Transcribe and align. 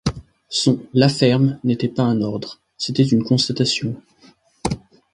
Son 0.49 0.79
«la 0.95 1.09
ferme» 1.09 1.59
n’était 1.63 1.87
pas 1.87 2.01
un 2.01 2.21
ordre: 2.23 2.59
c’était 2.75 3.03
une 3.05 3.23
constatation. 3.23 4.01